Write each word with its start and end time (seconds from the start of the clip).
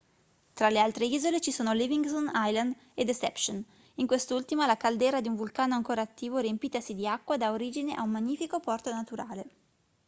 tra 0.53 0.69
le 0.71 0.79
altre 0.79 1.05
isole 1.05 1.39
ci 1.39 1.51
sono 1.51 1.73
livingston 1.73 2.31
island 2.33 2.75
e 2.95 3.03
deception 3.05 3.63
in 3.97 4.07
quest'ultima 4.07 4.65
la 4.65 4.75
caldera 4.75 5.21
di 5.21 5.27
un 5.27 5.35
vulcano 5.35 5.75
ancora 5.75 6.01
attivo 6.01 6.39
riempitasi 6.39 6.95
di 6.95 7.05
acqua 7.05 7.37
da 7.37 7.51
origine 7.51 7.93
a 7.93 8.01
un 8.01 8.09
magnifico 8.09 8.59
porto 8.59 8.89
naturale 8.91 9.45